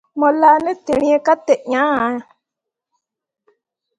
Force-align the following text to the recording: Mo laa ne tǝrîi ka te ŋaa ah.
Mo 0.19 0.27
laa 0.41 0.57
ne 0.65 0.71
tǝrîi 0.85 1.17
ka 1.25 1.33
te 1.45 1.53
ŋaa 1.71 1.93
ah. 2.07 2.17